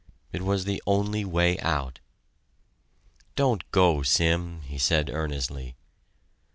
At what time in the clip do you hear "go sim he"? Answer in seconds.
3.69-4.79